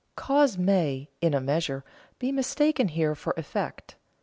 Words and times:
Cause 0.15 0.57
may, 0.57 1.11
in 1.21 1.35
a 1.35 1.39
measure, 1.39 1.85
be 2.17 2.31
mistaken 2.31 2.87
here 2.87 3.13
for 3.13 3.35
effect. 3.37 3.97